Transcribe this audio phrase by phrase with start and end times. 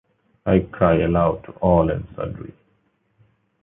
[0.47, 2.55] I cry aloud to all and sundry.